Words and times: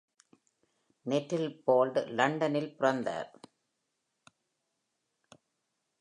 Nettlefold, 1.05 1.99
லண்டனில் 2.09 2.75
பிறந்தார். 2.75 3.31